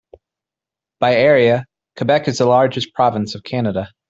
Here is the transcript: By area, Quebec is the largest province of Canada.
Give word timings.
By 0.99 1.13
area, 1.13 1.67
Quebec 1.95 2.27
is 2.27 2.39
the 2.39 2.47
largest 2.47 2.91
province 2.95 3.35
of 3.35 3.43
Canada. 3.43 3.91